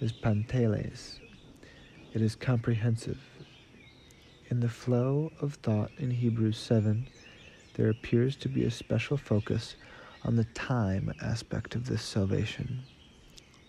is 0.00 0.12
panteles. 0.12 1.18
It 2.12 2.20
is 2.20 2.36
comprehensive. 2.36 3.37
In 4.50 4.60
the 4.60 4.68
flow 4.70 5.30
of 5.42 5.56
thought 5.56 5.90
in 5.98 6.10
Hebrews 6.10 6.56
7, 6.56 7.06
there 7.74 7.90
appears 7.90 8.34
to 8.36 8.48
be 8.48 8.64
a 8.64 8.70
special 8.70 9.18
focus 9.18 9.76
on 10.24 10.36
the 10.36 10.44
time 10.44 11.12
aspect 11.20 11.74
of 11.74 11.86
this 11.86 12.00
salvation. 12.00 12.80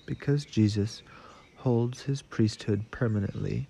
Because 0.06 0.46
Jesus 0.46 1.04
holds 1.58 2.04
his 2.04 2.22
priesthood 2.22 2.90
permanently 2.92 3.68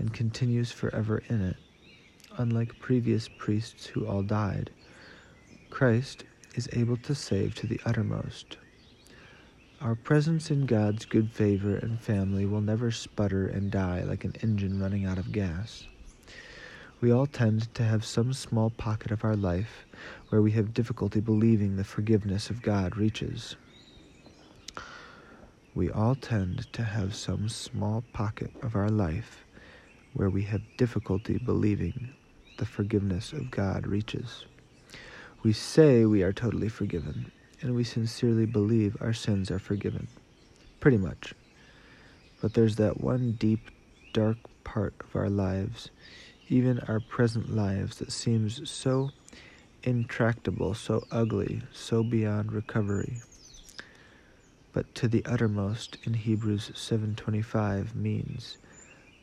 and 0.00 0.12
continues 0.12 0.72
forever 0.72 1.22
in 1.28 1.42
it, 1.42 1.56
unlike 2.38 2.80
previous 2.80 3.28
priests 3.28 3.86
who 3.86 4.04
all 4.04 4.24
died, 4.24 4.70
Christ 5.70 6.24
is 6.56 6.68
able 6.72 6.96
to 6.96 7.14
save 7.14 7.54
to 7.54 7.68
the 7.68 7.80
uttermost. 7.84 8.56
Our 9.80 9.94
presence 9.94 10.50
in 10.50 10.66
God's 10.66 11.04
good 11.04 11.30
favor 11.30 11.76
and 11.76 12.00
family 12.00 12.46
will 12.46 12.60
never 12.60 12.90
sputter 12.90 13.46
and 13.46 13.70
die 13.70 14.02
like 14.02 14.24
an 14.24 14.34
engine 14.42 14.80
running 14.80 15.04
out 15.04 15.18
of 15.18 15.30
gas. 15.30 15.86
We 17.02 17.10
all 17.10 17.26
tend 17.26 17.74
to 17.74 17.82
have 17.82 18.04
some 18.04 18.32
small 18.32 18.70
pocket 18.70 19.10
of 19.10 19.24
our 19.24 19.34
life 19.34 19.86
where 20.28 20.40
we 20.40 20.52
have 20.52 20.72
difficulty 20.72 21.18
believing 21.18 21.74
the 21.74 21.82
forgiveness 21.82 22.48
of 22.48 22.62
God 22.62 22.96
reaches. 22.96 23.56
We 25.74 25.90
all 25.90 26.14
tend 26.14 26.72
to 26.72 26.84
have 26.84 27.16
some 27.16 27.48
small 27.48 28.04
pocket 28.12 28.52
of 28.62 28.76
our 28.76 28.88
life 28.88 29.44
where 30.12 30.30
we 30.30 30.42
have 30.42 30.62
difficulty 30.76 31.38
believing 31.38 32.10
the 32.58 32.66
forgiveness 32.66 33.32
of 33.32 33.50
God 33.50 33.88
reaches. 33.88 34.44
We 35.42 35.52
say 35.52 36.04
we 36.04 36.22
are 36.22 36.32
totally 36.32 36.68
forgiven, 36.68 37.32
and 37.62 37.74
we 37.74 37.82
sincerely 37.82 38.46
believe 38.46 38.96
our 39.00 39.12
sins 39.12 39.50
are 39.50 39.58
forgiven. 39.58 40.06
Pretty 40.78 40.98
much. 40.98 41.34
But 42.40 42.54
there's 42.54 42.76
that 42.76 43.00
one 43.00 43.32
deep, 43.32 43.72
dark 44.12 44.36
part 44.62 44.94
of 45.00 45.16
our 45.16 45.28
lives, 45.28 45.90
even 46.48 46.80
our 46.80 47.00
present 47.00 47.54
lives, 47.54 47.98
that 47.98 48.12
seems 48.12 48.70
so 48.70 49.10
intractable, 49.82 50.74
so 50.74 51.04
ugly, 51.10 51.62
so 51.72 52.02
beyond 52.02 52.52
recovery. 52.52 53.22
But 54.72 54.94
to 54.96 55.08
the 55.08 55.24
uttermost 55.26 55.98
in 56.04 56.14
Hebrews 56.14 56.70
7:25 56.74 57.94
means 57.94 58.58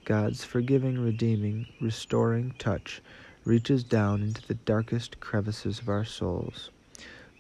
God's 0.06 0.44
forgiving, 0.44 1.00
redeeming, 1.00 1.68
restoring 1.82 2.54
touch 2.60 3.02
reaches 3.46 3.84
down 3.84 4.22
into 4.22 4.46
the 4.48 4.56
darkest 4.56 5.20
crevices 5.20 5.80
of 5.80 5.90
our 5.90 6.06
souls, 6.06 6.70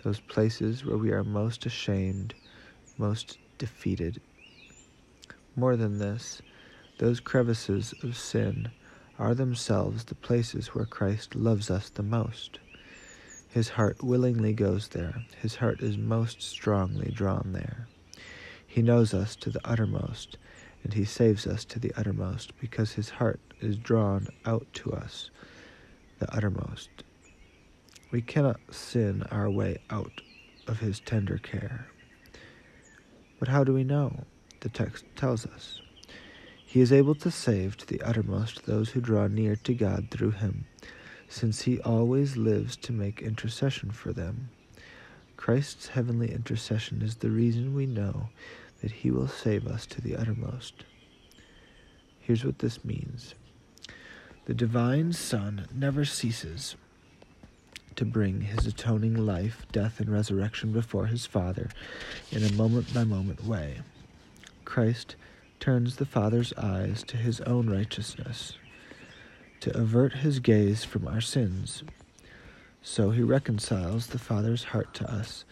those 0.03 0.19
places 0.19 0.85
where 0.85 0.97
we 0.97 1.11
are 1.11 1.23
most 1.23 1.65
ashamed, 1.65 2.33
most 2.97 3.37
defeated. 3.57 4.21
More 5.55 5.75
than 5.75 5.99
this, 5.99 6.41
Those 6.99 7.21
crevices 7.21 7.93
of 8.03 8.17
sin 8.17 8.71
are 9.19 9.35
themselves 9.35 10.05
the 10.05 10.15
places 10.15 10.67
where 10.67 10.85
Christ 10.85 11.35
loves 11.35 11.69
us 11.69 11.89
the 11.89 12.01
most. 12.01 12.59
His 13.49 13.69
heart 13.69 14.01
willingly 14.01 14.53
goes 14.53 14.87
there. 14.87 15.23
His 15.41 15.55
heart 15.55 15.81
is 15.81 15.97
most 15.97 16.41
strongly 16.41 17.11
drawn 17.11 17.51
there. 17.51 17.87
He 18.65 18.81
knows 18.81 19.13
us 19.13 19.35
to 19.37 19.49
the 19.49 19.59
uttermost, 19.65 20.37
and 20.83 20.93
he 20.93 21.03
saves 21.03 21.45
us 21.45 21.65
to 21.65 21.79
the 21.79 21.91
uttermost, 21.97 22.57
because 22.61 22.93
his 22.93 23.09
heart 23.09 23.41
is 23.59 23.77
drawn 23.77 24.27
out 24.45 24.67
to 24.73 24.93
us, 24.93 25.29
the 26.19 26.33
uttermost. 26.33 26.89
We 28.11 28.21
cannot 28.21 28.59
sin 28.71 29.23
our 29.31 29.49
way 29.49 29.79
out 29.89 30.21
of 30.67 30.79
his 30.79 30.99
tender 31.01 31.39
care. 31.39 31.87
But 33.39 33.49
how 33.49 33.63
do 33.63 33.73
we 33.73 33.83
know? 33.83 34.23
The 34.61 34.69
text 34.69 35.05
tells 35.15 35.45
us. 35.45 35.81
He 36.69 36.81
is 36.81 36.93
able 36.93 37.15
to 37.15 37.31
save 37.31 37.77
to 37.77 37.87
the 37.87 37.99
uttermost 38.03 38.67
those 38.67 38.91
who 38.91 39.01
draw 39.01 39.25
near 39.25 39.55
to 39.55 39.73
God 39.73 40.11
through 40.11 40.33
him 40.33 40.65
since 41.27 41.63
he 41.63 41.79
always 41.79 42.37
lives 42.37 42.75
to 42.77 42.93
make 42.93 43.23
intercession 43.23 43.89
for 43.89 44.13
them. 44.13 44.51
Christ's 45.35 45.87
heavenly 45.87 46.31
intercession 46.31 47.01
is 47.01 47.15
the 47.15 47.31
reason 47.31 47.73
we 47.73 47.87
know 47.87 48.29
that 48.83 48.91
he 48.91 49.09
will 49.09 49.27
save 49.27 49.65
us 49.65 49.87
to 49.87 49.99
the 49.99 50.15
uttermost. 50.15 50.83
Here's 52.19 52.45
what 52.45 52.59
this 52.59 52.85
means 52.85 53.33
the 54.45 54.53
divine 54.53 55.11
Son 55.13 55.67
never 55.73 56.05
ceases 56.05 56.75
to 57.95 58.05
bring 58.05 58.41
his 58.41 58.67
atoning 58.67 59.15
life, 59.15 59.65
death, 59.71 59.99
and 59.99 60.13
resurrection 60.13 60.71
before 60.71 61.07
his 61.07 61.25
Father 61.25 61.71
in 62.31 62.43
a 62.43 62.53
moment 62.53 62.93
by 62.93 63.05
moment 63.05 63.43
way. 63.43 63.79
Christ 64.65 65.15
turns 65.59 65.95
the 65.95 66.05
Father's 66.05 66.53
eyes 66.53 67.03
to 67.03 67.17
his 67.17 67.41
own 67.41 67.69
righteousness 67.69 68.53
to 69.59 69.77
avert 69.77 70.13
his 70.13 70.39
gaze 70.39 70.83
from 70.83 71.07
our 71.07 71.21
sins. 71.21 71.83
So 72.81 73.11
he 73.11 73.21
reconciles 73.21 74.07
the 74.07 74.19
Father's 74.19 74.65
heart 74.65 74.93
to 74.95 75.11
us, 75.11 75.43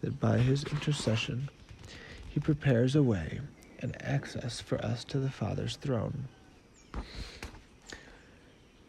that 0.00 0.18
by 0.18 0.38
his 0.38 0.64
intercession 0.64 1.48
he 2.28 2.40
prepares 2.40 2.96
a 2.96 3.02
way 3.02 3.40
and 3.78 4.00
access 4.02 4.60
for 4.60 4.84
us 4.84 5.04
to 5.04 5.18
the 5.18 5.30
Father's 5.30 5.76
throne. 5.76 6.28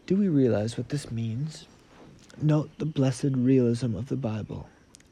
Do 0.06 0.16
we 0.16 0.28
realize 0.28 0.78
what 0.78 0.90
this 0.90 1.12
means? 1.12 1.68
Note 2.42 2.72
the 2.78 2.86
blessed 2.86 3.36
realism 3.36 3.96
of 3.96 4.10
the 4.10 4.16
Bible. 4.16 4.68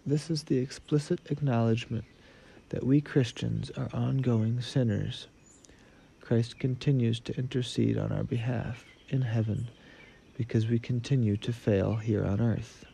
This 0.06 0.30
is 0.32 0.44
the 0.44 0.58
explicit 0.58 1.20
acknowledgement 1.30 2.06
that 2.70 2.84
we 2.84 3.00
Christians 3.00 3.70
are 3.78 3.90
ongoing 3.94 4.62
sinners. 4.62 5.28
Christ 6.32 6.60
continues 6.60 7.20
to 7.20 7.38
intercede 7.38 7.98
on 7.98 8.14
our 8.14 8.24
behalf 8.24 8.86
in 9.10 9.22
heaven 9.22 9.70
because 10.38 10.66
we 10.66 10.80
continue 10.80 11.36
to 11.36 11.52
fail 11.52 11.98
here 11.98 12.24
on 12.24 12.40
earth. 12.40 12.86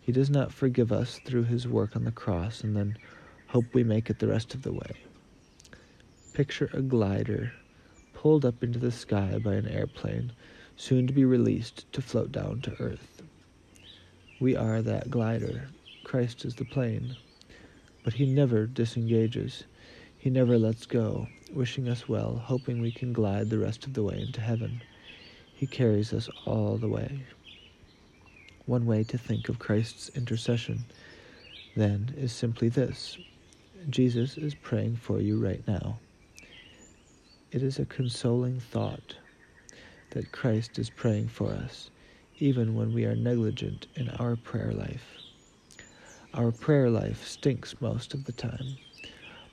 He 0.00 0.12
does 0.12 0.30
not 0.30 0.52
forgive 0.52 0.92
us 0.92 1.18
through 1.24 1.42
his 1.42 1.66
work 1.66 1.96
on 1.96 2.04
the 2.04 2.12
cross 2.12 2.60
and 2.60 2.76
then 2.76 2.98
hope 3.48 3.64
we 3.74 3.82
make 3.82 4.08
it 4.08 4.20
the 4.20 4.28
rest 4.28 4.54
of 4.54 4.62
the 4.62 4.72
way. 4.72 4.92
Picture 6.34 6.70
a 6.72 6.82
glider 6.82 7.52
pulled 8.14 8.44
up 8.44 8.62
into 8.62 8.78
the 8.78 8.92
sky 8.92 9.40
by 9.42 9.54
an 9.54 9.66
airplane, 9.66 10.30
soon 10.76 11.08
to 11.08 11.12
be 11.12 11.24
released 11.24 11.92
to 11.94 12.00
float 12.00 12.30
down 12.30 12.60
to 12.60 12.80
earth. 12.80 13.22
We 14.38 14.54
are 14.54 14.82
that 14.82 15.10
glider. 15.10 15.66
Christ 16.04 16.44
is 16.44 16.54
the 16.54 16.64
plane. 16.64 17.16
But 18.04 18.14
he 18.14 18.24
never 18.24 18.68
disengages. 18.68 19.64
He 20.16 20.30
never 20.30 20.56
lets 20.56 20.86
go, 20.86 21.26
wishing 21.56 21.88
us 21.88 22.08
well, 22.08 22.36
hoping 22.44 22.80
we 22.80 22.92
can 22.92 23.12
glide 23.12 23.48
the 23.48 23.58
rest 23.58 23.86
of 23.86 23.94
the 23.94 24.02
way 24.02 24.20
into 24.20 24.40
heaven. 24.40 24.82
He 25.54 25.66
carries 25.66 26.12
us 26.12 26.28
all 26.44 26.76
the 26.76 26.88
way. 26.88 27.24
One 28.66 28.84
way 28.84 29.04
to 29.04 29.16
think 29.16 29.48
of 29.48 29.58
Christ's 29.58 30.10
intercession, 30.10 30.84
then, 31.74 32.14
is 32.16 32.32
simply 32.32 32.68
this 32.68 33.16
Jesus 33.88 34.36
is 34.36 34.54
praying 34.54 34.96
for 34.96 35.20
you 35.20 35.42
right 35.42 35.66
now. 35.66 35.98
It 37.52 37.62
is 37.62 37.78
a 37.78 37.86
consoling 37.86 38.60
thought 38.60 39.16
that 40.10 40.32
Christ 40.32 40.78
is 40.78 40.90
praying 40.90 41.28
for 41.28 41.50
us, 41.52 41.90
even 42.38 42.74
when 42.74 42.92
we 42.92 43.04
are 43.06 43.16
negligent 43.16 43.86
in 43.94 44.10
our 44.10 44.36
prayer 44.36 44.72
life. 44.72 45.16
Our 46.34 46.52
prayer 46.52 46.90
life 46.90 47.26
stinks 47.26 47.80
most 47.80 48.12
of 48.12 48.24
the 48.24 48.32
time. 48.32 48.76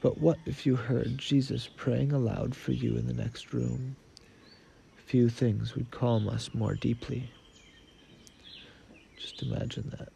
But 0.03 0.17
what 0.17 0.37
if 0.45 0.65
you 0.65 0.75
heard 0.75 1.17
Jesus 1.17 1.69
praying 1.77 2.11
aloud 2.11 2.55
for 2.55 2.73
you 2.73 2.97
in 2.97 3.07
the 3.07 3.13
next 3.13 3.53
room? 3.53 3.95
Few 4.97 5.29
things 5.29 5.75
would 5.75 5.91
calm 5.91 6.27
us 6.27 6.49
more 6.53 6.75
deeply. 6.75 7.31
Just 9.15 9.41
imagine 9.41 9.95
that. 9.97 10.09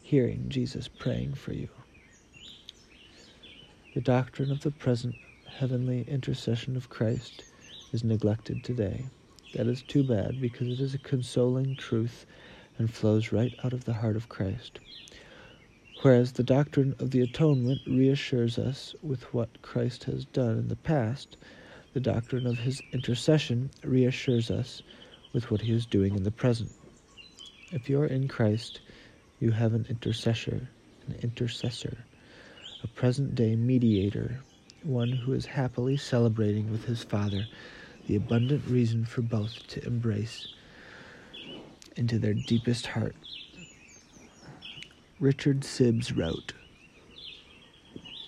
Hearing 0.00 0.46
Jesus 0.48 0.88
praying 0.88 1.34
for 1.34 1.52
you. 1.52 1.68
The 3.92 4.00
doctrine 4.00 4.50
of 4.50 4.60
the 4.60 4.70
present 4.70 5.16
heavenly 5.58 6.06
intercession 6.08 6.74
of 6.74 6.88
Christ 6.88 7.44
is 7.92 8.04
neglected 8.04 8.64
today. 8.64 9.10
That 9.52 9.66
is 9.66 9.82
too 9.82 10.02
bad 10.02 10.40
because 10.40 10.68
it 10.68 10.80
is 10.80 10.94
a 10.94 10.98
consoling 10.98 11.76
truth 11.76 12.24
and 12.78 12.90
flows 12.90 13.32
right 13.32 13.52
out 13.62 13.74
of 13.74 13.84
the 13.84 13.92
heart 13.92 14.16
of 14.16 14.30
Christ. 14.30 14.80
Whereas 16.04 16.32
the 16.32 16.42
doctrine 16.42 16.94
of 16.98 17.12
the 17.12 17.22
atonement 17.22 17.80
reassures 17.86 18.58
us 18.58 18.94
with 19.00 19.32
what 19.32 19.62
Christ 19.62 20.04
has 20.04 20.26
done 20.26 20.58
in 20.58 20.68
the 20.68 20.76
past 20.76 21.38
the 21.94 22.00
doctrine 22.00 22.46
of 22.46 22.58
his 22.58 22.82
intercession 22.92 23.70
reassures 23.82 24.50
us 24.50 24.82
with 25.32 25.50
what 25.50 25.62
he 25.62 25.72
is 25.72 25.86
doing 25.86 26.14
in 26.14 26.24
the 26.24 26.30
present. 26.30 26.70
If 27.72 27.88
you 27.88 28.02
are 28.02 28.06
in 28.06 28.28
Christ, 28.28 28.82
you 29.40 29.52
have 29.52 29.72
an 29.72 29.86
intercessor, 29.88 30.68
an 31.08 31.14
intercessor, 31.22 31.96
a 32.82 32.86
present 32.88 33.34
day 33.34 33.56
mediator, 33.56 34.40
one 34.82 35.10
who 35.10 35.32
is 35.32 35.46
happily 35.46 35.96
celebrating 35.96 36.70
with 36.70 36.84
his 36.84 37.02
Father 37.02 37.48
the 38.08 38.16
abundant 38.16 38.66
reason 38.68 39.06
for 39.06 39.22
both 39.22 39.66
to 39.68 39.86
embrace 39.86 40.48
into 41.96 42.18
their 42.18 42.34
deepest 42.34 42.88
heart. 42.88 43.16
Richard 45.20 45.60
Sibbes 45.60 46.16
wrote, 46.16 46.54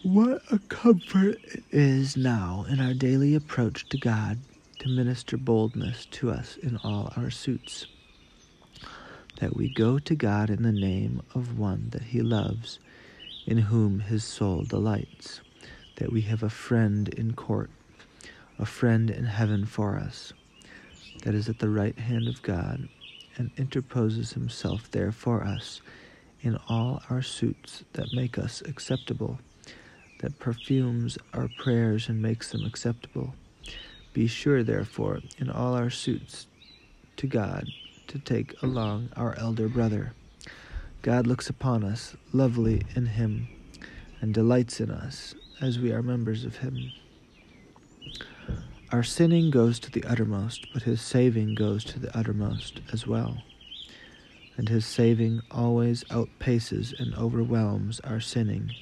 what 0.04 0.40
a 0.52 0.60
comfort 0.60 1.40
it 1.42 1.64
is 1.72 2.16
now 2.16 2.64
in 2.68 2.78
our 2.80 2.94
daily 2.94 3.34
approach 3.34 3.88
to 3.88 3.98
God 3.98 4.38
to 4.78 4.88
minister 4.88 5.36
boldness 5.36 6.06
to 6.12 6.30
us 6.30 6.56
in 6.58 6.76
all 6.84 7.12
our 7.16 7.28
suits. 7.28 7.86
That 9.40 9.56
we 9.56 9.68
go 9.68 9.98
to 9.98 10.14
God 10.14 10.48
in 10.48 10.62
the 10.62 10.70
name 10.70 11.22
of 11.34 11.58
one 11.58 11.88
that 11.90 12.02
He 12.02 12.22
loves, 12.22 12.78
in 13.46 13.58
whom 13.58 13.98
His 13.98 14.22
soul 14.22 14.62
delights. 14.62 15.40
That 15.96 16.12
we 16.12 16.20
have 16.20 16.44
a 16.44 16.48
friend 16.48 17.08
in 17.08 17.32
court, 17.32 17.70
a 18.60 18.66
friend 18.66 19.10
in 19.10 19.24
heaven 19.24 19.66
for 19.66 19.96
us, 19.96 20.32
that 21.24 21.34
is 21.34 21.48
at 21.48 21.58
the 21.58 21.68
right 21.68 21.98
hand 21.98 22.28
of 22.28 22.42
God, 22.42 22.88
and 23.36 23.50
interposes 23.56 24.34
Himself 24.34 24.88
there 24.92 25.10
for 25.10 25.42
us 25.42 25.80
in 26.46 26.56
all 26.68 27.02
our 27.10 27.22
suits 27.22 27.82
that 27.94 28.14
make 28.14 28.38
us 28.38 28.62
acceptable 28.62 29.38
that 30.20 30.38
perfumes 30.38 31.18
our 31.34 31.48
prayers 31.58 32.08
and 32.08 32.22
makes 32.22 32.50
them 32.50 32.64
acceptable. 32.64 33.34
Be 34.12 34.26
sure, 34.26 34.62
therefore, 34.62 35.20
in 35.38 35.50
all 35.50 35.74
our 35.74 35.90
suits 35.90 36.46
to 37.16 37.26
God 37.26 37.66
to 38.06 38.18
take 38.18 38.54
along 38.62 39.10
our 39.16 39.34
elder 39.38 39.68
brother. 39.68 40.14
God 41.02 41.26
looks 41.26 41.50
upon 41.50 41.84
us, 41.84 42.16
lovely 42.32 42.82
in 42.94 43.06
him, 43.06 43.48
and 44.20 44.32
delights 44.32 44.80
in 44.80 44.90
us, 44.90 45.34
as 45.60 45.78
we 45.78 45.92
are 45.92 46.02
members 46.02 46.44
of 46.44 46.56
him. 46.58 46.92
Our 48.92 49.02
sinning 49.02 49.50
goes 49.50 49.78
to 49.80 49.90
the 49.90 50.04
uttermost, 50.04 50.66
but 50.72 50.84
his 50.84 51.00
saving 51.00 51.56
goes 51.56 51.84
to 51.84 51.98
the 51.98 52.16
uttermost 52.16 52.80
as 52.92 53.06
well. 53.06 53.42
And 54.56 54.68
his 54.68 54.86
saving 54.86 55.42
always 55.50 56.04
outpaces 56.04 56.98
and 56.98 57.14
overwhelms 57.14 58.00
our 58.00 58.20
sinning 58.20 58.74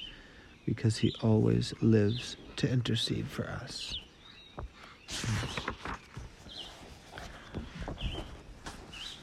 because 0.65 0.97
he 0.97 1.13
always 1.21 1.73
lives 1.81 2.37
to 2.55 2.69
intercede 2.69 3.27
for 3.27 3.47
us. 3.49 3.99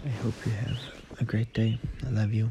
I 0.04 0.08
hope 0.08 0.34
you 0.44 0.52
have 0.52 0.78
a 1.20 1.24
great 1.24 1.52
day. 1.54 1.78
I 2.06 2.10
love 2.10 2.34
you. 2.34 2.50